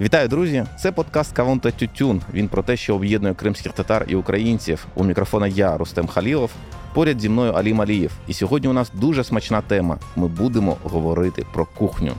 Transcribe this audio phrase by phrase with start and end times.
[0.00, 0.64] Вітаю, друзі!
[0.78, 2.22] Це подкаст Кавун та Тютюн.
[2.34, 4.86] Він про те, що об'єднує кримських татар і українців.
[4.94, 6.50] У мікрофона я, Рустем Халілов.
[6.94, 8.12] Поряд зі мною Алі Малієв.
[8.28, 9.98] І сьогодні у нас дуже смачна тема.
[10.16, 12.12] Ми будемо говорити про кухню.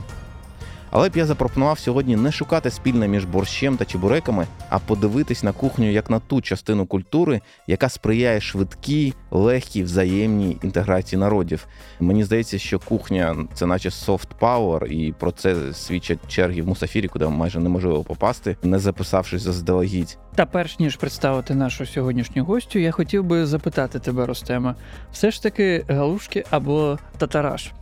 [0.90, 5.52] Але б я запропонував сьогодні не шукати спільне між борщем та чебуреками, а подивитись на
[5.52, 11.66] кухню як на ту частину культури, яка сприяє швидкій, легкій, взаємній інтеграції народів.
[12.00, 17.08] Мені здається, що кухня це наче soft power, і про це свідчать черги в мусафірі,
[17.08, 20.18] куди майже неможливо попасти, не записавшись заздалегідь.
[20.34, 24.74] Та перш ніж представити нашу сьогоднішню гостю, я хотів би запитати тебе, Ростема,
[25.12, 27.72] все ж таки галушки або татараш?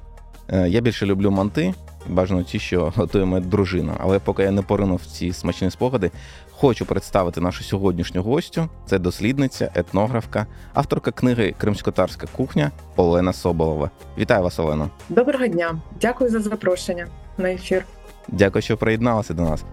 [0.49, 1.75] Е, я більше люблю манти,
[2.09, 3.95] бажано ті, що готує моя дружина.
[4.01, 6.11] Але поки я не поринув ці смачні спогади,
[6.51, 8.69] хочу представити нашу сьогоднішню гостю.
[8.87, 13.91] Це дослідниця, етнографка, авторка книги Кримськотарська кухня Олена Соболова.
[14.19, 14.91] Вітаю вас, Олено.
[15.09, 17.07] Доброго дня, дякую за запрошення
[17.39, 17.85] на ефір.
[18.29, 19.65] Дякую, що приєдналася до нас.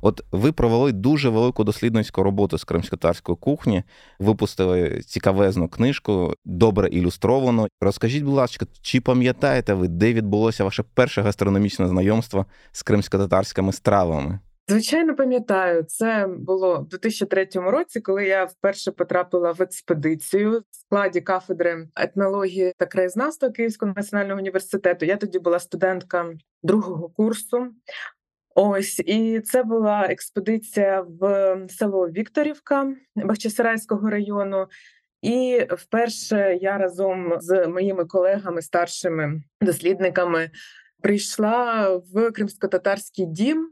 [0.00, 3.82] От ви провели дуже велику дослідницьку роботу з кримськотарської кухні,
[4.18, 7.68] випустили цікавезну книжку, добре ілюстровану.
[7.80, 14.38] Розкажіть, будь ласка, чи пам'ятаєте ви, де відбулося ваше перше гастрономічне знайомство з кримськотатарськими стравами?
[14.70, 21.20] Звичайно, пам'ятаю, це було в 2003 році, коли я вперше потрапила в експедицію в складі
[21.20, 25.06] кафедри етнології та краєзнавства Київського національного університету.
[25.06, 27.66] Я тоді була студентка другого курсу.
[28.54, 34.66] Ось і це була експедиція в село Вікторівка Бахчисарайського району.
[35.22, 40.50] І вперше я разом з моїми колегами, старшими дослідниками,
[41.02, 43.70] прийшла в кримсько-татарський дім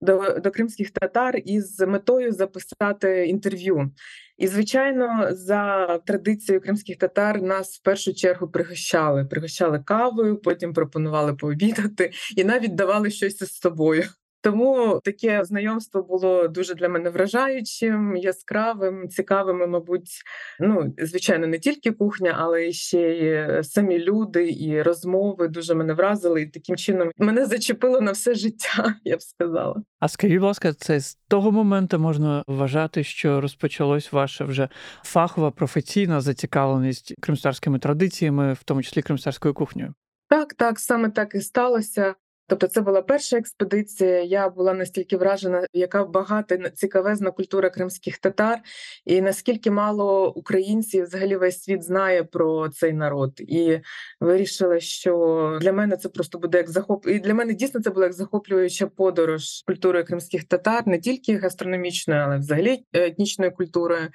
[0.00, 3.90] до до кримських татар із метою записати інтерв'ю.
[4.38, 9.24] І, звичайно, за традицією кримських татар нас в першу чергу пригощали.
[9.24, 14.04] Пригощали кавою, потім пропонували пообідати і навіть давали щось із собою.
[14.48, 20.22] Тому таке знайомство було дуже для мене вражаючим, яскравим, цікавим, мабуть,
[20.60, 26.42] ну звичайно, не тільки кухня, але ще й самі люди і розмови дуже мене вразили.
[26.42, 29.82] І таким чином мене зачепило на все життя, я б сказала.
[30.00, 34.68] А скажіть, будь ласка, це з того моменту можна вважати, що розпочалось ваша вже
[35.02, 39.94] фахова професійна зацікавленість кримстарськими традиціями, в тому числі кримстарською кухнею?
[40.28, 42.14] Так, так, саме так і сталося.
[42.48, 44.22] Тобто, це була перша експедиція.
[44.22, 48.58] Я була настільки вражена, яка багата цікавезна культура кримських татар,
[49.04, 53.80] і наскільки мало українців взагалі весь світ знає про цей народ, і
[54.20, 57.06] вирішила, що для мене це просто буде як захоп...
[57.06, 62.20] І для мене дійсно це була як захоплююча подорож культури кримських татар, не тільки гастрономічною,
[62.20, 64.08] але взагалі етнічною культурою.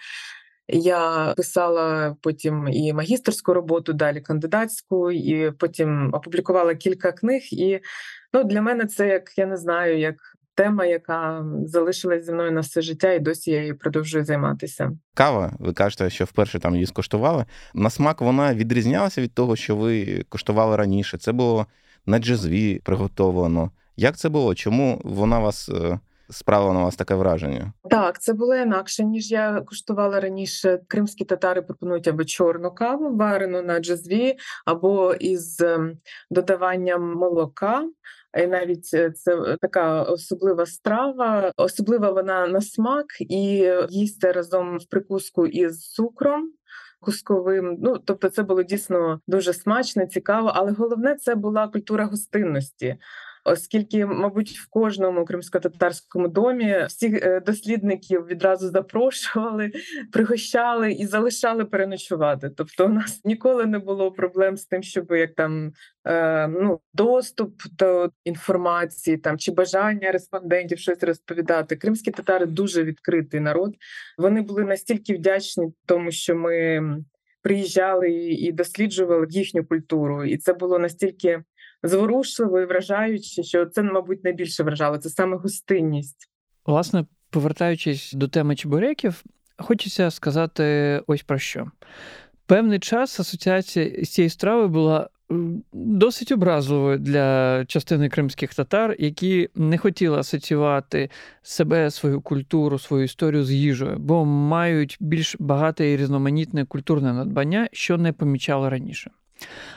[0.68, 7.41] Я писала потім і магістерську роботу, далі кандидатську, і потім опублікувала кілька книг.
[7.51, 7.79] І
[8.34, 10.16] ну, для мене це як я не знаю, як
[10.56, 14.91] тема, яка залишилась зі мною на все життя, і досі я її продовжую займатися.
[15.13, 17.46] Кава, ви кажете, що вперше там її скуштували.
[17.73, 21.18] На смак вона відрізнялася від того, що ви куштували раніше.
[21.18, 21.68] Це було
[22.06, 23.72] на джезві приготовлено.
[23.97, 24.56] Як це було?
[24.56, 26.00] Чому вона вас е,
[26.33, 27.73] справила на вас таке враження?
[27.89, 30.79] Так, це було інакше ніж я куштувала раніше.
[30.88, 34.35] Кримські татари пропонують або чорну каву, варену на джезві,
[34.66, 35.97] або із ем,
[36.29, 37.83] додаванням молока.
[38.38, 44.89] І навіть е, це така особлива страва, особлива вона на смак і їсти разом в
[44.89, 46.51] прикуску із цукром.
[46.99, 52.97] Кусковим, ну тобто, це було дійсно дуже смачно, цікаво, але головне це була культура гостинності
[53.43, 59.71] оскільки, мабуть, в кожному кримсько-татарському домі всіх е, дослідників відразу запрошували,
[60.11, 62.49] пригощали і залишали переночувати.
[62.49, 65.71] Тобто, у нас ніколи не було проблем з тим, щоб як там
[66.07, 71.75] е, ну доступ до інформації там чи бажання респондентів щось розповідати.
[71.75, 73.75] Кримські татари дуже відкритий народ.
[74.17, 76.81] Вони були настільки вдячні, тому що ми.
[77.46, 81.43] Приїжджали і досліджували їхню культуру, і це було настільки
[81.84, 86.30] зворушливо і вражаюче, що це, мабуть, найбільше вражало це саме гостинність.
[86.66, 89.24] Власне, повертаючись до теми чебуреків,
[89.58, 91.72] хочеться сказати ось про що.
[92.46, 95.09] Певний час асоціація з цією стравою була
[95.74, 101.09] досить образливою для частини кримських татар, які не хотіли асоціювати
[101.41, 107.70] себе, свою культуру, свою історію з їжею, бо мають більш багате і різноманітне культурне надбання,
[107.72, 109.12] що не помічали раніше.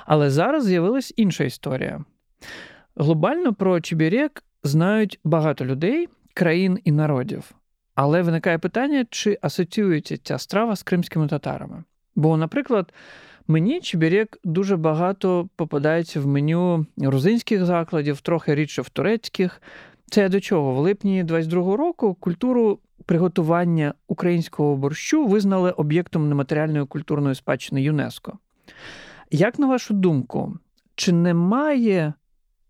[0.06, 2.04] Але зараз з'явилась інша історія.
[2.96, 7.54] Глобально про Чебірек знають багато людей, країн і народів.
[7.94, 11.84] Але виникає питання, чи асоціюється ця страва з кримськими татарами.
[12.16, 12.92] Бо, наприклад,
[13.48, 19.62] Мені чебірек дуже багато попадається в меню грузинських закладів, трохи рідше в турецьких.
[20.10, 20.74] Це до чого?
[20.74, 28.38] В липні 22-го року культуру приготування українського борщу визнали об'єктом нематеріальної культурної спадщини ЮНЕСКО.
[29.30, 30.58] Як на вашу думку,
[30.94, 32.14] чи не має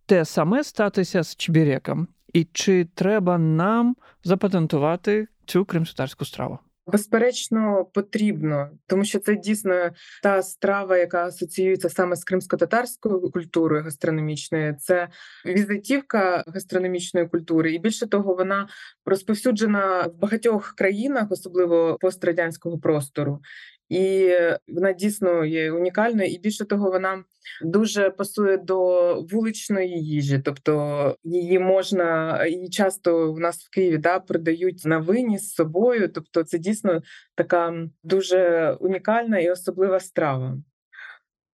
[0.06, 2.08] те саме статися з чебіреком?
[2.32, 6.58] І чи треба нам запатентувати цю кримськотарську страву?
[6.86, 9.90] Безперечно, потрібно, тому що це дійсно
[10.22, 14.76] та страва, яка асоціюється саме з кримсько-татарською культурою гастрономічною.
[14.80, 15.08] Це
[15.46, 18.68] візитівка гастрономічної культури, і більше того, вона
[19.04, 23.40] розповсюджена в багатьох країнах, особливо пострадянського простору
[23.88, 24.32] і
[24.68, 26.30] вона дійсно є унікальною.
[26.30, 27.24] І більше того, вона
[27.62, 34.20] дуже пасує до вуличної їжі, тобто її можна і часто в нас в Києві да
[34.20, 36.08] продають на вині з собою.
[36.08, 37.02] Тобто, це дійсно
[37.34, 40.58] така дуже унікальна і особлива страва.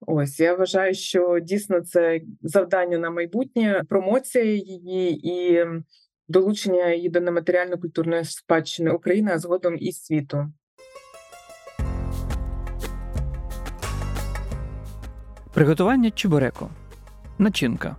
[0.07, 5.67] Ось я вважаю, що дійсно це завдання на майбутнє, промоція її і
[6.29, 10.53] долучення її до нематеріально-культурної спадщини України, а згодом і світу.
[15.55, 16.69] Приготування чебуреку.
[17.39, 17.97] Начинка.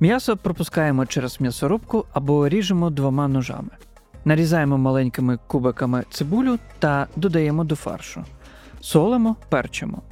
[0.00, 3.70] М'ясо пропускаємо через м'ясорубку або ріжемо двома ножами.
[4.24, 8.24] Нарізаємо маленькими кубиками цибулю та додаємо до фаршу.
[8.80, 10.02] Солимо, перчимо.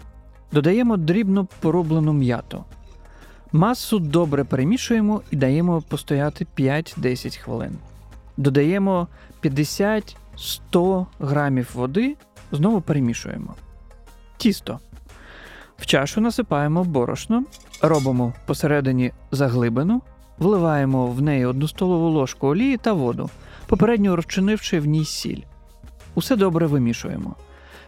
[0.52, 2.64] Додаємо дрібно порублену м'яту.
[3.52, 7.78] Масу добре перемішуємо і даємо постояти 5-10 хвилин.
[8.36, 9.08] Додаємо
[9.42, 12.16] 50-100 грамів води,
[12.52, 13.54] знову перемішуємо.
[14.36, 14.80] Тісто.
[15.78, 17.44] В чашу насипаємо борошно,
[17.82, 20.02] робимо посередині заглибину,
[20.38, 23.30] вливаємо в неї одну столову ложку олії та воду,
[23.66, 25.42] попередньо розчинивши в ній сіль.
[26.14, 27.36] Усе добре вимішуємо.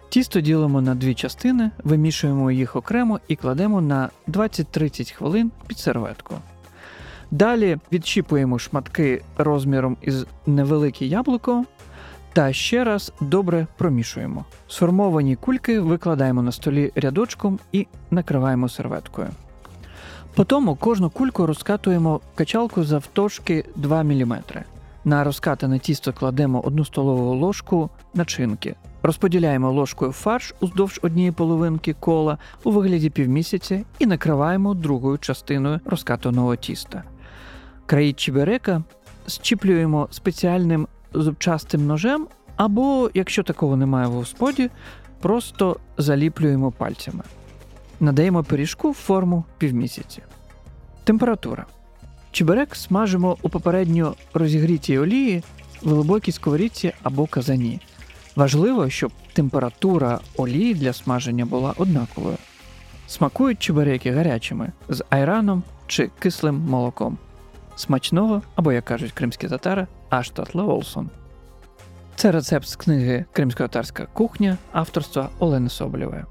[0.08, 6.34] Тісто ділимо на дві частини, вимішуємо їх окремо і кладемо на 20-30 хвилин під серветку.
[7.30, 11.64] Далі відщіпуємо шматки розміром із невелике яблуко,
[12.36, 14.44] та ще раз добре промішуємо.
[14.68, 19.28] Сформовані кульки викладаємо на столі рядочком і накриваємо серветкою.
[20.34, 24.36] Потім кожну кульку розкатуємо качалку завтовшки 2 мм.
[25.04, 28.74] На розкатане тісто кладемо 1 столову ложку начинки.
[29.02, 36.56] Розподіляємо ложкою фарш уздовж однієї половинки кола у вигляді півмісяця і накриваємо другою частиною розкатаного
[36.56, 37.02] тіста.
[37.86, 38.82] Краї чеберека
[39.26, 42.26] зчіплюємо спеціальним зубчастим ножем,
[42.56, 44.70] або, якщо такого немає в господі,
[45.20, 47.24] просто заліплюємо пальцями.
[48.00, 50.22] Надаємо пиріжку в форму півмісяці.
[51.04, 51.66] Температура.
[52.32, 55.42] Чеберек смажимо у попередньо розігрітій олії
[55.82, 57.80] в глибокій сковорідці або казані.
[58.36, 62.36] Важливо, щоб температура олії для смаження була однаковою.
[63.06, 67.18] Смакують чебереки гарячими з айраном чи кислим молоком.
[67.76, 71.10] Смачного, або, як кажуть кримські татари, Аштатла Олсон.
[72.16, 76.24] Це рецепт з книги Кримсько-татарська кухня авторства Олени Соболєвої.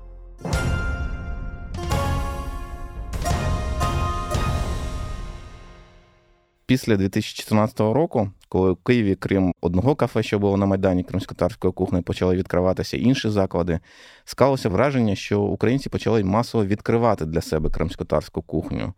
[6.68, 12.02] Після 2014 року, коли в Києві, крім одного кафе, що було на Майдані кримськотарської кухні,
[12.02, 13.80] почали відкриватися інші заклади,
[14.26, 18.94] склалося враження, що українці почали масово відкривати для себе кримськотарську кухню.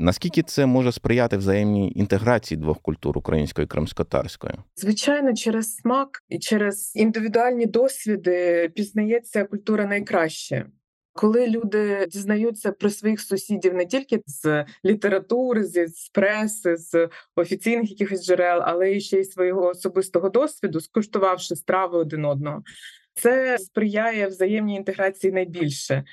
[0.00, 4.54] Наскільки це може сприяти взаємній інтеграції двох культур української і кримськотарської?
[4.76, 10.66] Звичайно, через смак і через індивідуальні досвіди пізнається культура найкраще.
[11.12, 18.26] Коли люди дізнаються про своїх сусідів не тільки з літератури, з преси, з офіційних якихось
[18.26, 22.62] джерел, але і ще й свого особистого досвіду, скуштувавши страви один одного,
[23.14, 26.04] це сприяє взаємній інтеграції найбільше.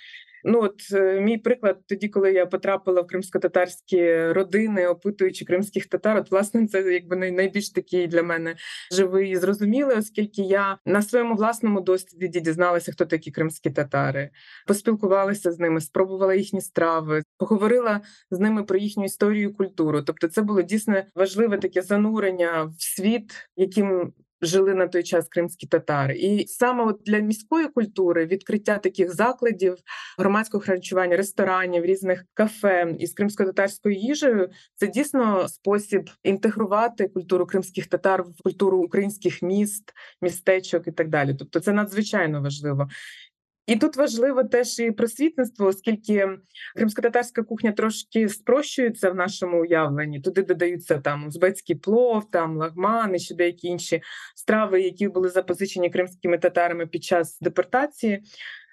[0.48, 6.18] Ну от е, мій приклад, тоді, коли я потрапила в кримсько-татарські родини, опитуючи кримських татар,
[6.18, 8.56] от власне це якби найбільш такий для мене
[8.92, 14.30] живий і зрозумілий, оскільки я на своєму власному досвіді дізналася, хто такі кримські татари,
[14.68, 20.02] поспілкувалася з ними, спробувала їхні страви, поговорила з ними про їхню історію і культуру.
[20.02, 24.14] Тобто, це було дійсно важливе таке занурення в світ, яким
[24.46, 29.76] жили на той час кримські татари, і саме от для міської культури відкриття таких закладів,
[30.18, 38.24] громадського харчування, ресторанів, різних кафе із кримсько-татарською їжею це дійсно спосіб інтегрувати культуру кримських татар
[38.24, 41.36] в культуру українських міст, містечок і так далі.
[41.40, 42.90] Тобто, це надзвичайно важливо.
[43.68, 46.30] І тут важливо теж і просвітництво, оскільки
[46.76, 50.22] кримсько-татарська кухня трошки спрощується в нашому уявленні.
[50.22, 54.02] Туди додаються там узбецький плов, там лагмани, ще деякі інші
[54.36, 58.24] страви, які були запозичені кримськими татарами під час депортації.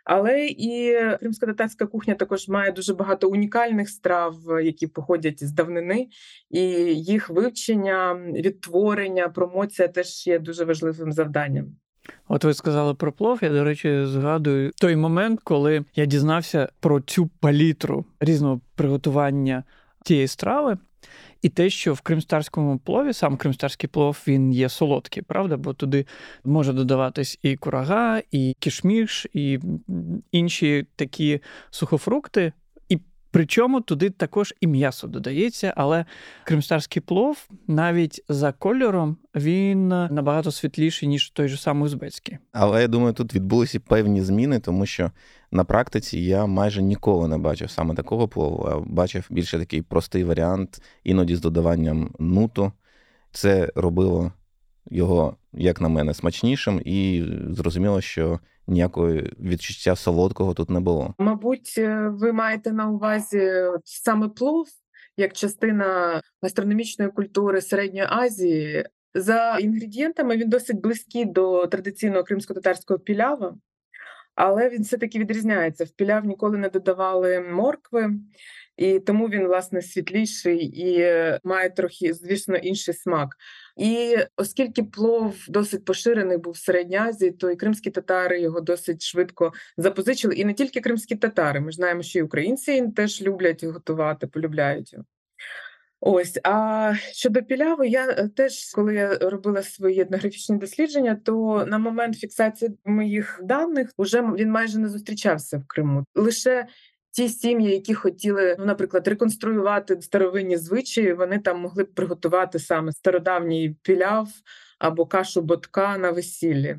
[0.05, 6.09] Але і кримсько-татарська кухня також має дуже багато унікальних страв, які походять з давнини,
[6.51, 6.61] і
[6.95, 11.77] їх вивчення, відтворення, промоція теж є дуже важливим завданням.
[12.29, 13.39] От ви сказали про плов.
[13.43, 19.65] Я, до речі, згадую той момент, коли я дізнався про цю палітру різного приготування
[20.05, 20.79] тієї страви.
[21.43, 25.57] І те, що в кримстарському плові, сам кримстарський плов, він є солодкий, правда?
[25.57, 26.07] Бо туди
[26.45, 29.59] може додаватись і курага, і кішміш, і
[30.33, 31.41] інші такі
[31.71, 32.53] сухофрукти,
[33.33, 36.05] Причому туди також і м'ясо додається, але
[36.45, 42.39] кримстарський плов навіть за кольором він набагато світліший, ніж той же самий узбецький.
[42.53, 45.11] Але я думаю, тут відбулися певні зміни, тому що
[45.53, 50.25] на практиці я майже ніколи не бачив саме такого плову, а бачив більше такий простий
[50.25, 52.73] варіант, іноді з додаванням нуту.
[53.31, 54.33] Це робило
[54.91, 59.09] його, як на мене, смачнішим, і зрозуміло, що ніякого
[59.41, 61.15] відчуття солодкого тут не було.
[61.19, 63.53] Мабуть, е, ви маєте на увазі
[63.85, 64.67] саме плов
[65.17, 68.85] як частина гастрономічної культури Середньої Азії.
[69.15, 73.57] За інгредієнтами він досить близький до традиційного кримсько-татарського пілява,
[74.35, 75.85] але він все-таки відрізняється.
[75.85, 78.11] В піляв ніколи не додавали моркви,
[78.77, 81.15] і тому він, власне, світліший і
[81.45, 83.37] має трохи, звісно, інший смак.
[83.77, 89.03] І оскільки плов досить поширений був в Середній Азії, то і кримські татари його досить
[89.03, 90.35] швидко запозичили.
[90.35, 91.61] І не тільки кримські татари.
[91.61, 95.05] Ми знаємо, що і українці теж люблять готувати, полюбляють його.
[96.05, 101.79] Ось, а щодо піляви, я е, теж, коли я робила свої етнографічні дослідження, то на
[101.79, 106.05] момент фіксації моїх даних вже він майже не зустрічався в Криму.
[106.15, 106.67] Лише
[107.13, 112.93] ті сім'ї, які хотіли, ну, наприклад, реконструювати старовинні звичаї, вони там могли б приготувати саме
[112.93, 114.29] стародавній піляв
[114.79, 116.79] або кашу ботка на весіллі.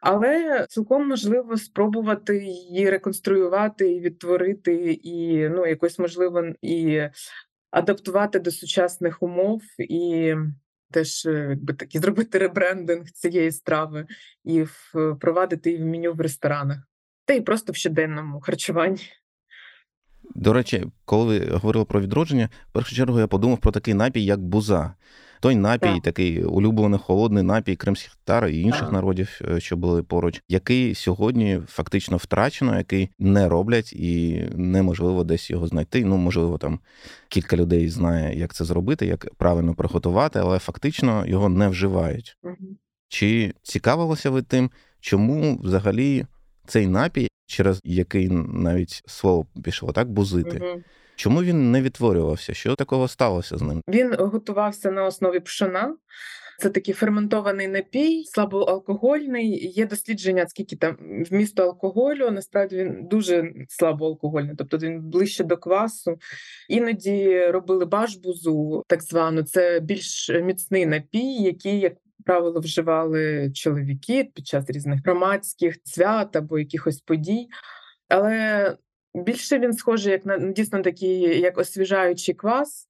[0.00, 7.02] Але цілком можливо спробувати її реконструювати і відтворити, і ну якось можливо і
[7.70, 10.34] адаптувати до сучасних умов, і
[10.90, 14.06] теж якби такі зробити ребрендинг цієї страви
[14.44, 16.78] і впровадити її в меню в ресторанах,
[17.24, 19.10] та й просто в щоденному харчуванні.
[20.34, 24.24] До речі, коли ви говорили про відродження, в першу чергу я подумав про такий напій,
[24.24, 24.94] як буза.
[25.40, 26.02] Той напій, так.
[26.02, 28.92] такий улюблений холодний напій кримських татар і інших так.
[28.92, 35.50] народів, е, що були поруч, який сьогодні фактично втрачено, який не роблять, і неможливо десь
[35.50, 36.04] його знайти.
[36.04, 36.80] Ну, можливо, там
[37.28, 42.36] кілька людей знає, як це зробити, як правильно приготувати, але фактично його не вживають.
[42.42, 42.56] Угу.
[43.08, 46.26] Чи цікавилося ви тим, чому взагалі
[46.66, 50.58] цей напій, через який навіть слово пішло, так бузити.
[50.58, 50.82] Угу.
[51.16, 52.54] Чому він не відтворювався?
[52.54, 53.82] Що такого сталося з ним?
[53.88, 55.96] Він готувався на основі пшона.
[56.58, 59.72] Це такий ферментований напій, слабоалкогольний.
[59.72, 60.96] Є дослідження, скільки там
[61.30, 62.30] вмісту алкоголю.
[62.30, 66.18] Насправді він дуже слабоалкогольний, тобто він ближче до квасу.
[66.68, 69.42] Іноді робили башбузу, так звану.
[69.42, 71.92] Це більш міцний напій, який, як
[72.26, 77.48] правило, вживали чоловіки під час різних громадських свят або якихось подій.
[78.08, 78.76] Але
[79.14, 82.88] більше він схожий як на дійсно такий як освіжаючий квас.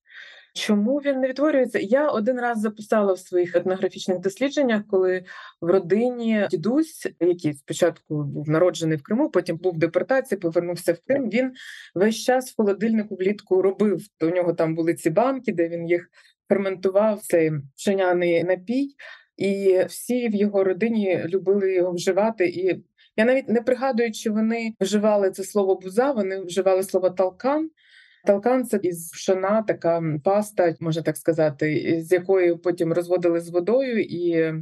[0.55, 1.78] Чому він не відтворюється?
[1.78, 5.25] Я один раз записала в своїх етнографічних дослідженнях, коли
[5.61, 10.99] в родині дідусь, який спочатку був народжений в Криму, потім був в депортації, повернувся в
[11.07, 11.31] Крим.
[11.31, 11.52] Він
[11.95, 14.00] весь час в холодильнику влітку робив.
[14.21, 16.11] У нього там були ці банки, де він їх
[16.49, 18.95] ферментував цей пшеняний напій
[19.37, 22.49] і всі в його родині любили його вживати.
[22.49, 22.85] І
[23.16, 27.71] я навіть не пригадую, чи вони вживали це слово буза, вони вживали слово талкан.
[28.26, 34.00] Талкан це із пшона така паста, можна так сказати, з якою потім розводили з водою
[34.00, 34.52] і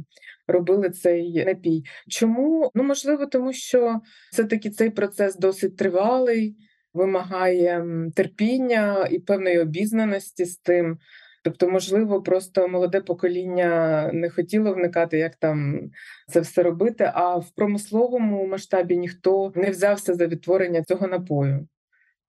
[0.47, 1.83] робили цей напій.
[2.07, 2.71] Чому?
[2.75, 3.99] Ну можливо, тому що
[4.31, 6.55] все таки цей процес досить тривалий,
[6.93, 10.97] вимагає терпіння і певної обізнаності з тим.
[11.45, 15.79] Тобто, можливо, просто молоде покоління не хотіло вникати, як там
[16.27, 17.11] це все робити.
[17.13, 21.67] А в промисловому масштабі ніхто не взявся за відтворення цього напою.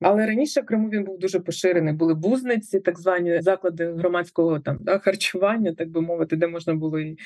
[0.00, 1.94] Але раніше в Криму він був дуже поширений.
[1.94, 7.00] Були бузниці, так звані заклади громадського там да, харчування, так би мовити, де можна було
[7.00, 7.16] і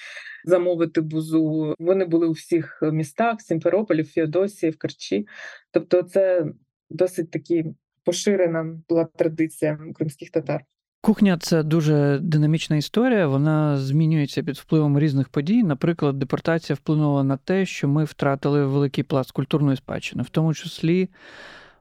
[0.45, 1.75] замовити бузу.
[1.79, 5.27] Вони були у всіх містах: в Сімферополі, Феодосії, в Карчі.
[5.71, 6.47] Тобто, це
[6.91, 7.65] досить таки
[8.05, 10.65] поширена була традиція кримських татар.
[11.03, 13.27] Кухня це дуже динамічна історія.
[13.27, 15.63] Вона змінюється під впливом різних подій.
[15.63, 21.09] Наприклад, депортація вплинула на те, що ми втратили великий пласт культурної спадщини, в тому числі,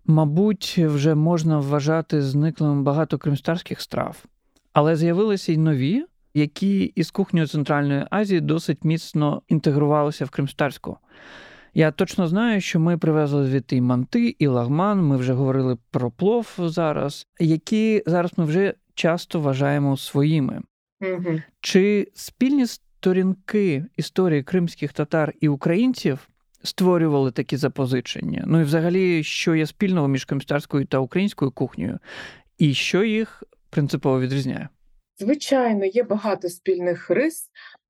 [0.05, 4.23] мабуть, вже можна вважати зниклим багато кримстарських страв,
[4.73, 10.97] але з'явилися й нові, які із кухнею Центральної Азії досить міцно інтегрувалися в кримстарську.
[11.73, 15.01] Я точно знаю, що ми привезли звідти і манти, і лагман.
[15.01, 20.61] Ми вже говорили про плов зараз, які зараз ми вже часто вважаємо своїми.
[21.01, 21.41] Угу.
[21.61, 26.29] Чи спільні сторінки історії кримських татар і українців
[26.63, 28.43] створювали такі запозичення?
[28.47, 31.99] Ну і взагалі, що є спільного між кримстарською та українською кухнею,
[32.57, 34.69] і що їх принципово відрізняє?
[35.17, 37.49] Звичайно, є багато спільних рис.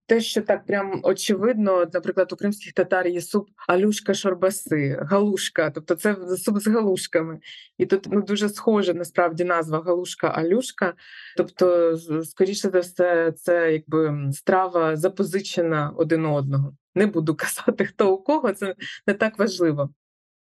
[0.09, 5.95] Те, що так прям очевидно, наприклад, у кримських татар є суп алюшка шорбаси, галушка, тобто
[5.95, 7.39] це суп з галушками.
[7.77, 10.93] І тут ну, дуже схожа насправді назва галушка-алюшка.
[11.37, 16.73] Тобто, скоріше за все, це якби страва запозичена один одного.
[16.95, 18.75] Не буду казати, хто у кого, це
[19.07, 19.89] не так важливо.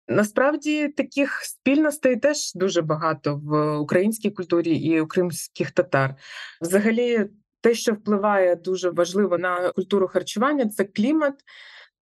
[0.09, 6.15] Насправді таких спільностей теж дуже багато в українській культурі і у кримських татар.
[6.61, 11.35] Взагалі, те, що впливає дуже важливо на культуру харчування, це клімат,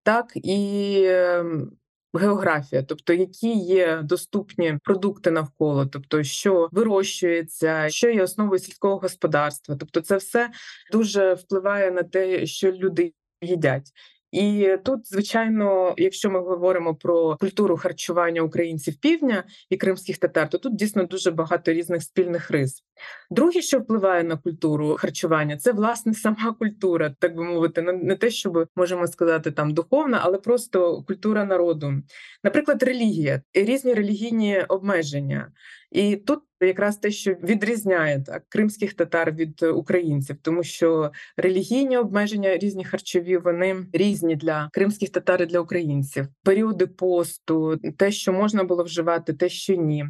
[0.02, 1.70] так і ем,
[2.14, 9.76] географія, тобто які є доступні продукти навколо, тобто що вирощується, що є основою сільського господарства.
[9.76, 10.50] Тобто, це все
[10.92, 13.92] дуже впливає на те, що люди їдять.
[14.36, 20.58] І тут, звичайно, якщо ми говоримо про культуру харчування українців півдня і кримських татар, то
[20.58, 22.82] тут дійсно дуже багато різних спільних рис.
[23.30, 28.30] Друге, що впливає на культуру харчування, це власне сама культура, так би мовити, не те,
[28.30, 31.92] щоб можемо сказати там духовна, але просто культура народу.
[32.44, 35.52] Наприклад, релігія, різні релігійні обмеження.
[35.96, 42.58] І тут якраз те, що відрізняє так кримських татар від українців, тому що релігійні обмеження
[42.58, 46.26] різні харчові, вони різні для кримських татар і для українців.
[46.42, 50.06] Періоди посту, те, що можна було вживати, те, що ні.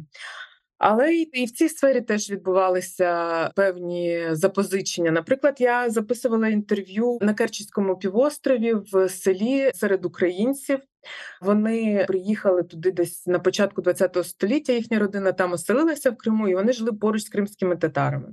[0.77, 5.11] Але і в цій сфері теж відбувалися певні запозичення.
[5.11, 10.79] Наприклад, я записувала інтерв'ю на Керченському півострові в селі серед українців.
[11.41, 14.73] Вони приїхали туди десь на початку ХХ століття.
[14.73, 18.27] Їхня родина там оселилася в Криму, і вони жили поруч з кримськими татарами.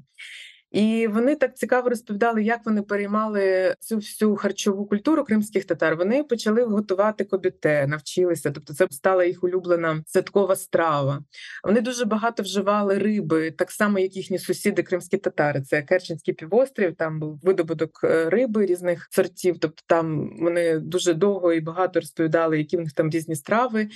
[0.74, 5.96] І вони так цікаво розповідали, як вони переймали цю всю харчову культуру кримських татар.
[5.96, 8.50] Вони почали готувати кобіте, навчилися.
[8.50, 11.24] Тобто, це стала їх улюблена святкова страва.
[11.64, 15.62] Вони дуже багато вживали риби, так само, як їхні сусіди, кримські татари.
[15.62, 16.94] Це Керченський півострів.
[16.96, 19.58] Там був видобуток е, риби різних сортів.
[19.60, 23.88] Тобто, там вони дуже довго і багато розповідали, які в них там різні страви.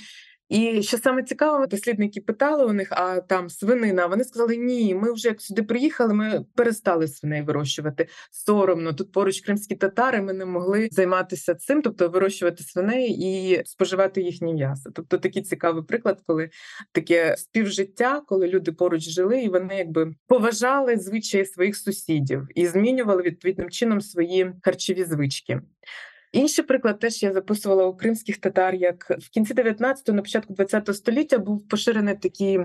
[0.49, 4.07] І що саме цікаво, дослідники питали у них, а там свинина.
[4.07, 8.09] Вони сказали: ні, ми вже як сюди приїхали, ми перестали свиней вирощувати.
[8.31, 10.23] Соромно тут поруч кримські татари.
[10.23, 14.91] Ми не могли займатися цим, тобто вирощувати свиней і споживати їхнє м'ясо.
[14.95, 16.51] Тобто такий цікавий приклад, коли
[16.93, 23.23] таке співжиття, коли люди поруч жили, і вони якби поважали звичаї своїх сусідів і змінювали
[23.23, 25.61] відповідним чином свої харчові звички.
[26.33, 30.95] Інший приклад теж я записувала у кримських татар, як в кінці 19-го, на початку 20-го
[30.95, 32.61] століття був поширений такий.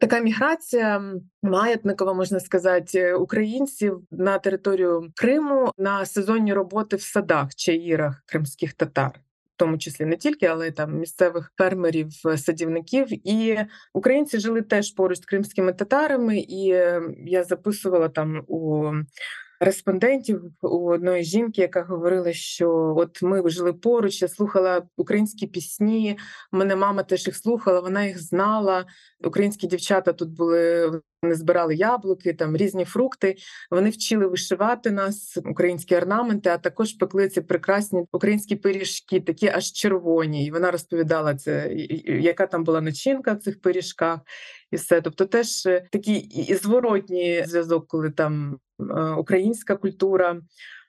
[0.00, 1.02] Така міграція
[1.42, 9.10] маятникова, можна сказати, українців на територію Криму на сезонні роботи в садах чаїрах кримських татар,
[9.54, 13.28] в тому числі не тільки, але й там місцевих фермерів, садівників.
[13.28, 13.58] І
[13.94, 16.64] українці жили теж поруч з кримськими татарами, і
[17.26, 18.92] я записувала там у
[19.64, 26.18] респондентів у одної жінки, яка говорила, що от ми жили поруч, я слухала українські пісні.
[26.52, 28.84] Мене мама теж їх слухала, вона їх знала.
[29.24, 30.90] Українські дівчата тут були.
[31.22, 33.36] Вони збирали яблуки, там різні фрукти.
[33.70, 39.72] Вони вчили вишивати нас, українські орнаменти, а також пекли ці прекрасні українські пиріжки, такі аж
[39.72, 40.46] червоні.
[40.46, 41.72] І вона розповідала це,
[42.06, 44.20] яка там була начинка в цих пиріжках,
[44.70, 45.00] і все.
[45.00, 48.58] Тобто, теж е, такий зворотній зв'язок, коли там
[48.90, 50.40] Е, українська культура.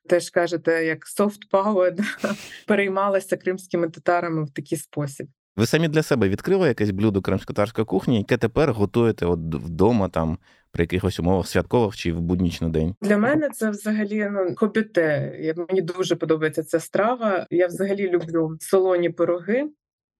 [0.09, 1.99] Теж кажете, як soft power
[2.67, 5.27] переймалася кримськими татарами в такий спосіб.
[5.57, 10.37] Ви самі для себе відкрили якесь блюдо кримсько-татарської кухні, яке тепер готуєте от вдома там
[10.71, 12.95] при якихось умовах святкових чи в буднічний день?
[13.01, 15.33] Для мене це взагалі ну хобіте.
[15.69, 17.47] Мені дуже подобається ця страва.
[17.49, 19.69] Я взагалі люблю солоні пироги.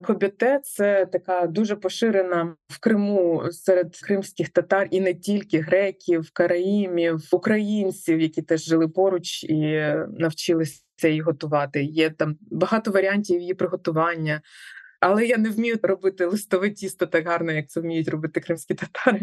[0.03, 7.29] Кобіте це така дуже поширена в Криму серед кримських татар і не тільки греків, караїмів,
[7.31, 9.83] українців, які теж жили поруч і
[10.17, 11.83] навчилися її готувати.
[11.83, 14.41] Є там багато варіантів її приготування.
[15.05, 19.21] Але я не вмію робити листове тісто так гарно, як це вміють робити кримські татари.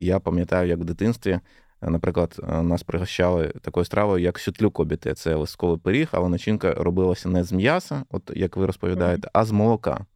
[0.00, 1.40] Я пам'ятаю, як в дитинстві
[1.82, 5.14] Наприклад, е, нас пригощали такою стравою, як сютлюк обіти.
[5.14, 9.50] Це листковий пиріг, але начинка робилася не з м'яса, от як ви розповідаєте, а з
[9.50, 10.06] молока.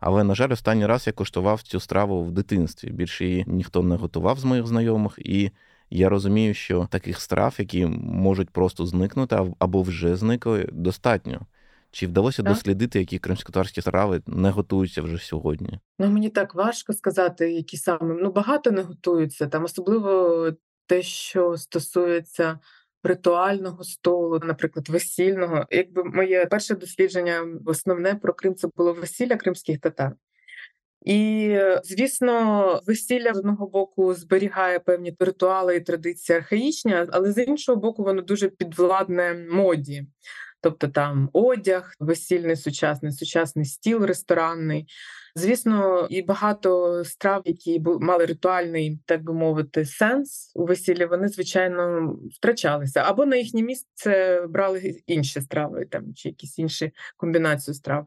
[0.00, 2.90] Але, на жаль, останній раз я куштував цю страву в дитинстві.
[2.90, 5.50] Більше її ніхто не готував з моїх знайомих, і
[5.90, 11.40] Я розумію, що таких страв, які можуть просто зникнути або вже зникли, достатньо.
[11.90, 12.52] Чи вдалося так?
[12.52, 15.80] дослідити, які кримськотарські страви не готуються вже сьогодні?
[15.98, 20.52] Ну мені так важко сказати, які саме ну багато не готуються там, особливо
[20.86, 22.58] те, що стосується
[23.02, 25.66] ритуального столу, наприклад, весільного.
[25.70, 30.12] Якби моє перше дослідження, основне про Крим це було весілля кримських татар.
[31.06, 37.80] І, звісно, весілля з одного боку зберігає певні ритуали і традиції архаїчні, але з іншого
[37.80, 40.06] боку, воно дуже підвладне моді.
[40.60, 44.86] Тобто там одяг, весільний сучасний, сучасний стіл ресторанний.
[45.34, 52.14] Звісно, і багато страв, які мали ритуальний, так би мовити, сенс у весіллі, вони звичайно
[52.32, 58.06] втрачалися або на їхнє місце брали інші страви, там чи якісь інші комбінації страв.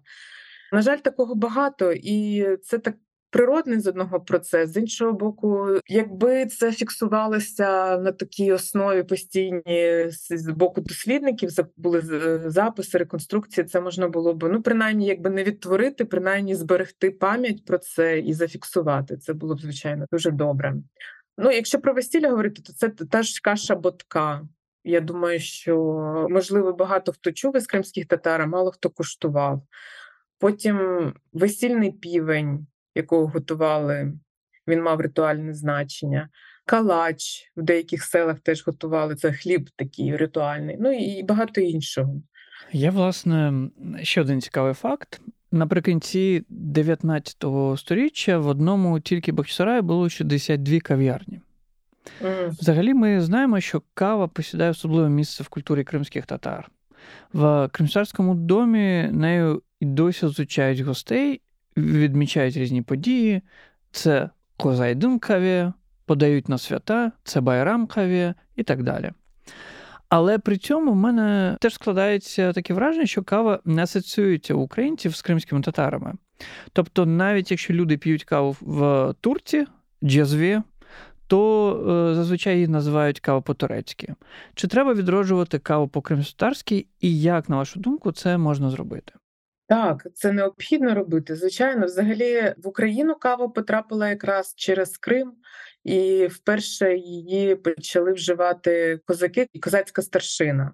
[0.72, 2.96] На жаль, такого багато, і це так
[3.32, 10.48] природний з одного процес, з іншого боку, якби це фіксувалося на такій основі постійні з
[10.48, 12.02] боку дослідників, були
[12.46, 17.78] записи, реконструкції, це можна було б ну принаймні, якби не відтворити, принаймні зберегти пам'ять про
[17.78, 19.18] це і зафіксувати.
[19.18, 20.76] Це було б звичайно дуже добре.
[21.38, 24.42] Ну, якщо про весілля говорити, то це та ж каша ботка.
[24.84, 25.78] Я думаю, що
[26.30, 29.62] можливо багато хто чув із кримських татар, а мало хто куштував.
[30.42, 34.14] Потім весільний півень, якого готували,
[34.68, 36.30] він мав ритуальне значення.
[36.66, 42.22] Калач в деяких селах теж готували це хліб такий ритуальний, ну і багато іншого.
[42.72, 43.54] Є, власне,
[44.02, 45.22] ще один цікавий факт.
[45.52, 47.46] Наприкінці 19
[47.78, 51.42] століття в одному тільки Бахчисараї було 62 кав'ярні.
[52.22, 52.50] Mm.
[52.50, 56.72] Взагалі, ми знаємо, що кава посідає особливе місце в культурі кримських татар.
[57.34, 61.42] В кримсарському домі нею і досі зустрічають гостей
[61.78, 63.42] відмічають різні події.
[63.92, 65.72] Це козайдинкаві,
[66.06, 69.12] подають на свята, це байрамкаві і так далі.
[70.10, 75.16] Але при цьому в мене теж складається таке враження, що кава не асоціюється у українців
[75.16, 76.14] з кримськими татарами.
[76.74, 79.66] Тобто, навіть якщо люди п'ють каву в турці,
[80.04, 80.62] джазві,
[81.28, 81.72] то
[82.12, 84.16] е, зазвичай її називають кава по-турецьки.
[84.56, 89.14] Чи треба відроджувати каву по кримськотарськи і як, на вашу думку, це можна зробити?
[89.72, 91.36] Так, це необхідно робити.
[91.36, 95.34] Звичайно, взагалі в Україну кава потрапила якраз через Крим,
[95.84, 100.72] і вперше її почали вживати козаки і козацька старшина.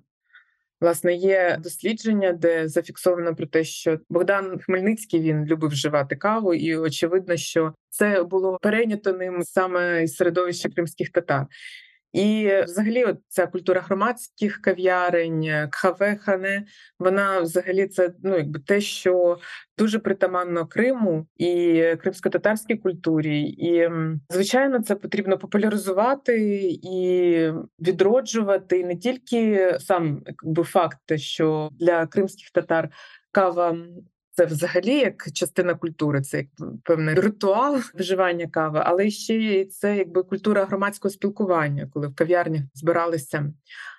[0.81, 6.75] Власне, є дослідження, де зафіксовано про те, що Богдан Хмельницький він любив вживати каву, і
[6.75, 11.45] очевидно, що це було перейнято ним саме із середовища кримських татар.
[12.17, 16.65] І, взагалі, от ця культура громадських кав'ярень, кхаве, хане,
[16.99, 19.37] вона взагалі це ну якби те, що
[19.77, 23.41] дуже притаманно Криму і кримсько-татарській культурі.
[23.41, 23.89] І
[24.29, 27.37] звичайно, це потрібно популяризувати і
[27.79, 32.89] відроджувати не тільки сам якби факт, що для кримських татар
[33.31, 33.77] кава
[34.37, 36.47] це взагалі як частина культури, це як
[36.83, 43.53] певний ритуал вживання кави, але ще це якби культура громадського спілкування, коли в кав'ярнях збиралися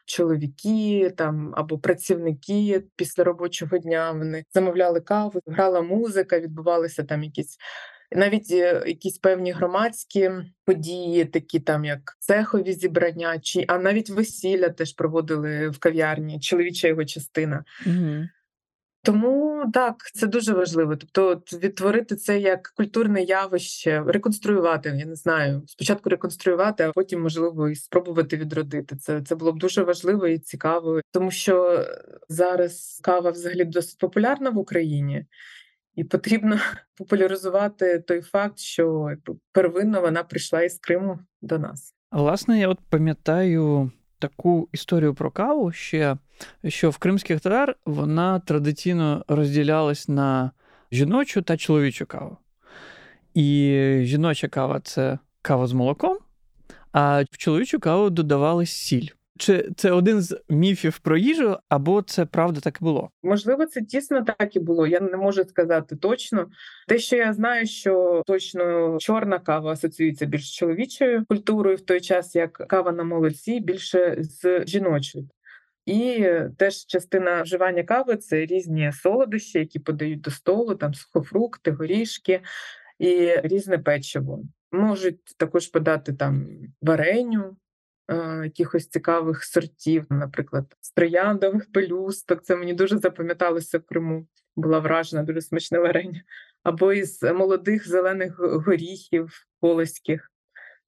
[0.07, 4.13] чоловіки там або працівники після робочого дня.
[4.13, 7.57] Вони замовляли каву, грала музика, відбувалися там якісь.
[8.13, 10.31] Навіть е, якісь певні громадські
[10.65, 16.89] події, такі там як цехові зібрання, чи а навіть весілля теж проводили в кав'ярні, чоловіча
[16.89, 17.65] його частина.
[17.87, 18.25] Угу.
[19.09, 20.97] Тому так, це дуже важливо.
[20.97, 24.89] Тобто, відтворити це як культурне явище, реконструювати.
[24.99, 28.97] Я не знаю, спочатку реконструювати, а потім можливо і спробувати відродити.
[28.97, 31.85] Це це було б дуже важливо і цікаво, тому що
[32.29, 35.27] зараз кава взагалі досить популярна в Україні,
[35.95, 36.59] і потрібно
[36.99, 39.11] популяризувати той факт, що
[39.53, 41.95] первинно вона прийшла із Криму до нас.
[42.13, 46.17] Власне, я от пам'ятаю таку історію про каву ще,
[46.69, 50.51] що в кримських татар вона традиційно розділялась на
[50.93, 52.37] жіночу та чоловічу каву.
[53.35, 56.19] І жіноча кава це кава з молоком,
[56.93, 59.09] а в чоловічу каву додавали сіль.
[59.39, 63.11] Чи це один з міфів про їжу, або це правда так і було?
[63.23, 64.87] Можливо, це дійсно так і було.
[64.87, 66.47] Я не можу сказати точно.
[66.89, 72.35] Те, що я знаю, що точно чорна кава асоціюється більш чоловічою культурою, в той час
[72.35, 75.29] як кава на молоці більше з жіночою.
[75.87, 82.41] І теж частина вживання кави це різні солодощі, які подають до столу, там сухофрукти, горішки
[82.99, 84.43] і різне печиво.
[84.73, 86.47] Можуть також подати там
[86.83, 87.57] вареню,
[88.45, 92.43] якихось цікавих сортів, наприклад, з трояндових пелюсток.
[92.43, 94.27] Це мені дуже запам'яталося в Криму.
[94.57, 96.23] Була вражена, дуже смачне варення.
[96.63, 100.33] Або із молодих зелених горіхів полоських.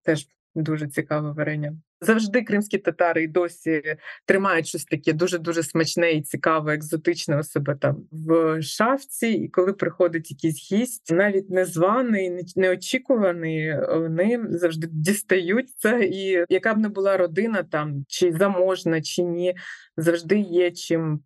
[0.02, 1.76] Теж дуже цікаве варення.
[2.00, 7.42] Завжди кримські татари й досі тримають щось таке дуже дуже смачне і цікаве, екзотичне у
[7.42, 9.28] себе там в шафці.
[9.28, 16.04] І коли приходить якийсь гість, навіть незваний, неочікуваний, вони завжди дістають це.
[16.04, 19.54] І яка б не була родина там, чи заможна, чи ні,
[19.96, 21.20] завжди є чим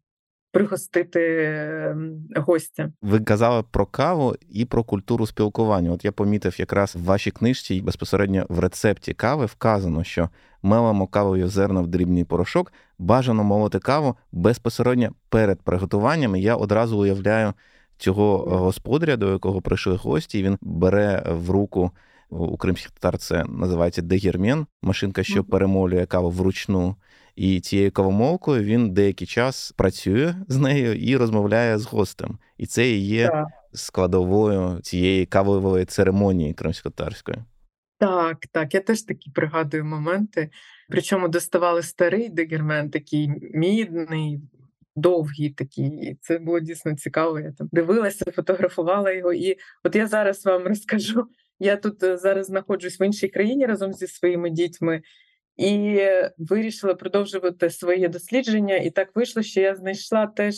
[0.55, 1.21] пригостити
[1.91, 2.93] ем, гостя.
[3.03, 5.91] Ви казали про каву і про культуру спілкування.
[5.93, 10.29] От я помітив якраз в вашій книжці безпосередньо в рецепті кави вказано, що
[10.63, 16.37] мелимо кавові зерна в дрібний порошок, бажано молоти каву безпосередньо перед приготуванням.
[16.37, 17.53] Я одразу уявляю
[17.99, 21.91] цього господаря, до якого прийшли гості, і він бере в руку.
[22.31, 26.97] У кримських татар це називається дегірмен, машинка, що перемолює каву вручну.
[27.37, 32.39] І цією кавомолкою він деякий час працює з нею і розмовляє з гостем.
[32.59, 33.47] І це і є так.
[33.73, 37.39] складовою цієї кавової церемонії кримськотарської.
[37.99, 40.51] Так, так, я теж такі пригадую моменти.
[40.89, 44.41] Причому доставали старий дегермен, такий мідний,
[44.97, 46.17] довгий такий.
[46.21, 47.41] Це було дійсно цікаво.
[47.41, 49.33] Я там дивилася, фотографувала його.
[49.33, 51.27] І от я зараз вам розкажу.
[51.59, 55.03] Я тут е, зараз знаходжусь в іншій країні разом зі своїми дітьми,
[55.57, 56.01] і
[56.39, 58.77] вирішила продовжувати своє дослідження.
[58.77, 60.55] І так вийшло, що я знайшла теж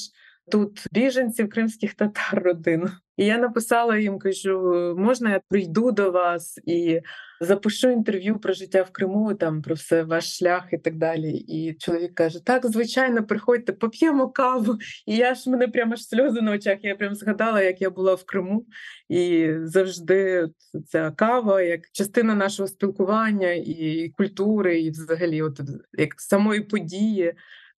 [0.50, 2.88] тут біженців кримських татар родину.
[3.16, 7.00] І я написала їм: кажу, можна я прийду до вас і
[7.40, 11.30] запишу інтерв'ю про життя в Криму, там про все ваш шлях і так далі.
[11.30, 14.78] І чоловік каже: Так, звичайно, приходьте, поп'ємо каву.
[15.06, 16.78] І я ж мене прямо ж сльози на очах.
[16.82, 18.66] Я прям згадала, як я була в Криму,
[19.08, 20.48] і завжди
[20.86, 25.60] ця кава як частина нашого спілкування і культури, і взагалі, от
[25.98, 27.34] як самої події.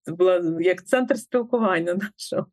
[0.08, 2.46] Це була як центр спілкування нашого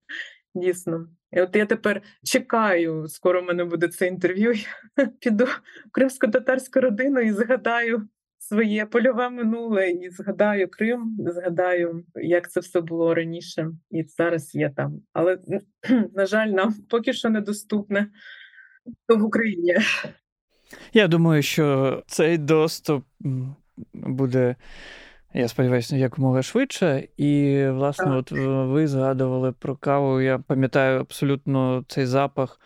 [0.56, 1.08] дійсно.
[1.32, 4.54] І От я тепер чекаю, скоро в мене буде це інтерв'ю.
[4.98, 8.08] Я піду в кримсько-татарську родину і згадаю
[8.40, 14.70] своє польове минуле, і згадаю Крим, згадаю, як це все було раніше, і зараз є
[14.76, 15.02] там.
[15.14, 15.38] Але
[16.14, 18.08] на жаль, нам поки що недоступне
[19.08, 19.78] в Україні.
[20.94, 23.06] Я думаю, що цей доступ
[23.94, 24.56] буде.
[25.38, 27.08] Я сподіваюся, якомога швидше.
[27.18, 30.22] І, власне, от ви згадували про каву.
[30.22, 32.60] Я пам'ятаю абсолютно цей запах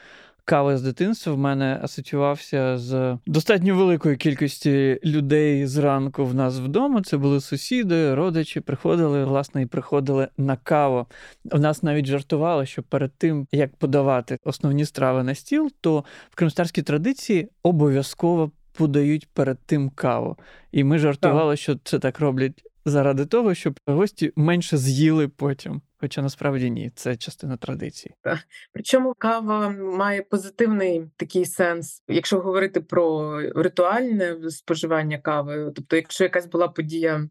[0.45, 1.33] кави з дитинства.
[1.33, 4.69] В мене асоціювався з достатньо великою кількістю
[5.05, 7.01] людей зранку в нас вдома.
[7.01, 11.05] Це були сусіди, родичі, приходили, власне, і приходили на каву.
[11.51, 16.35] У нас навіть жартували, що перед тим, як подавати основні страви на стіл, то в
[16.35, 20.37] кримстарській традиції обов'язково подають перед тим каву.
[20.71, 25.81] І ми жартували, що це так роблять заради того, щоб гості менше з'їли потім.
[26.01, 28.15] Хоча насправді ні, це частина традиції.
[28.21, 28.39] Так.
[28.73, 35.71] Причому кава має позитивний такий сенс, якщо говорити про ритуальне споживання кави.
[35.75, 37.29] Тобто, якщо якась була подія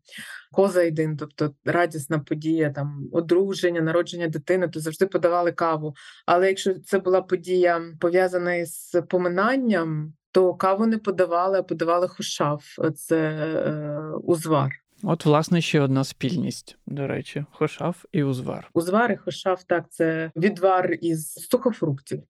[0.52, 5.94] козайдин, тобто радісна подія, там одруження, народження дитини, то завжди подавали каву.
[6.26, 12.64] Але якщо це була подія пов'язана з поминанням, то каву не подавали, а подавали хошав,
[12.94, 14.72] це е, узвар.
[15.02, 18.70] От, власне, ще одна спільність, до речі, хошав і узвар.
[18.72, 22.22] Узвар і хошав, так, це відвар із сухофруктів.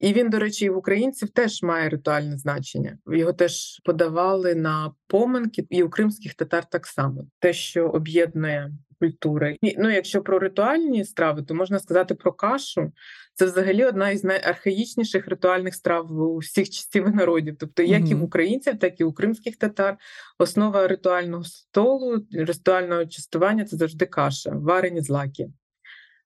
[0.00, 2.98] І він, до речі, і в українців теж має ритуальне значення.
[3.06, 7.26] Його теж подавали на поминки, і у кримських татар так само.
[7.38, 9.56] Те, що об'єднує культури.
[9.60, 12.92] І, ну, якщо про ритуальні страви, то можна сказати про кашу.
[13.34, 17.56] Це взагалі одна із найархаїчніших ритуальних страв у всіх часів і народів.
[17.58, 18.10] Тобто, як mm-hmm.
[18.10, 19.96] і в українців, так і у кримських татар.
[20.38, 25.48] Основа ритуального столу, ритуального частування це завжди каша, варені злаки.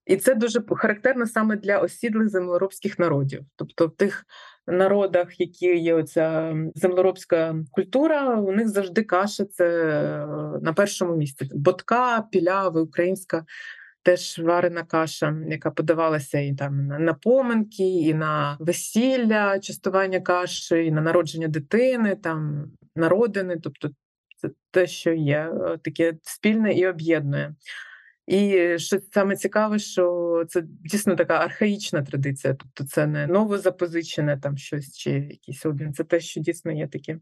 [0.05, 4.25] І це дуже характерно саме для осідлих землеробських народів, тобто в тих
[4.67, 10.27] народах, які є оця землеробська культура, у них завжди каша це е,
[10.61, 11.49] на першому місці.
[11.53, 13.45] Ботка, піляви, українська
[14.03, 20.91] теж варена каша, яка подавалася і там на поминки, і на весілля, частування каші, і
[20.91, 23.57] на народження дитини, там народини.
[23.63, 23.89] Тобто
[24.37, 27.55] це те, що є е, таке спільне і об'єднує.
[28.27, 34.57] І що саме цікаве, що це дійсно така архаїчна традиція, тобто це не новозапозичене там
[34.57, 37.19] щось чи якийсь обмін, це те, що дійсно є таке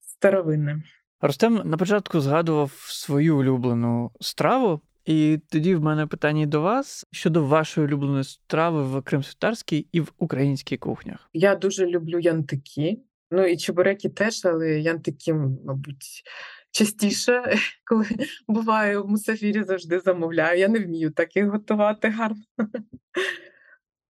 [0.00, 0.82] старовинне.
[1.20, 7.44] Ростем на початку згадував свою улюблену страву, і тоді в мене питання до вас щодо
[7.44, 11.30] вашої улюбленої страви в кримськотарській і в українській кухнях.
[11.32, 12.98] Я дуже люблю янтики.
[13.30, 16.22] Ну і чебуреки теж, але янтики, мабуть,
[16.70, 17.42] частіше,
[17.84, 18.06] коли
[18.48, 20.58] буваю в мусафірі, завжди замовляю.
[20.58, 22.42] Я не вмію так їх готувати гарно.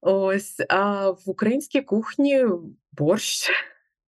[0.01, 2.45] Ось, а в українській кухні
[2.93, 3.51] борщ.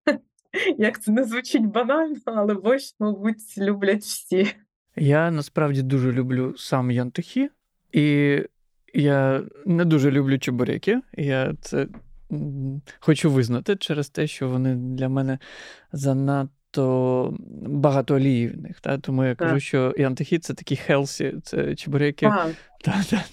[0.77, 4.47] Як це не звучить банально, але борщ, мабуть, люблять всі.
[4.95, 7.49] Я насправді дуже люблю сам янтихі,
[7.91, 8.37] і
[8.93, 11.01] я не дуже люблю чебуреки.
[11.13, 11.87] Я це
[12.99, 15.39] хочу визнати через те, що вони для мене
[15.91, 16.60] занадто
[17.67, 18.65] багато олії.
[18.81, 18.97] Та?
[18.97, 22.29] Тому я кажу, що янтихі це такі хелсі, це чебуреки.
[22.83, 23.23] Та, та,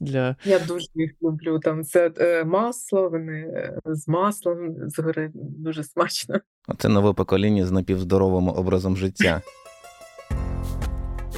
[0.00, 0.36] для...
[0.44, 1.58] Я дуже їх люблю.
[1.58, 6.40] Там це е, масло, вони е, з маслом згори дуже смачно.
[6.78, 9.42] Це нове покоління з напівздоровим образом життя.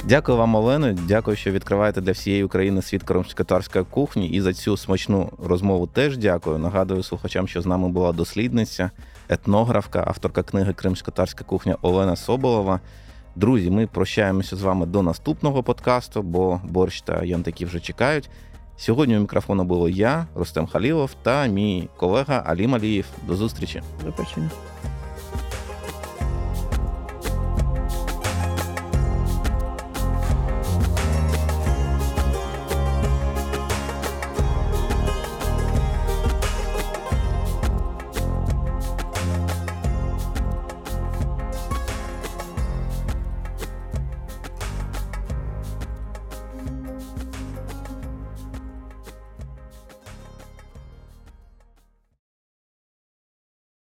[0.07, 0.93] Дякую вам, Олено.
[1.07, 4.29] Дякую, що відкриваєте для всієї України світ кримськотарської кухні.
[4.29, 6.57] І за цю смачну розмову теж дякую.
[6.57, 8.91] Нагадую слухачам, що з нами була дослідниця,
[9.29, 12.79] етнографка, авторка книги Кримськотарська кухня Олена Соболова.
[13.35, 18.29] Друзі, ми прощаємося з вами до наступного подкасту, бо борщ та янтики вже чекають.
[18.77, 23.05] Сьогодні у мікрофону було я, Рустем Халілов, та мій колега Алім Алієв.
[23.27, 23.81] До зустрічі.
[24.05, 24.49] До побачення.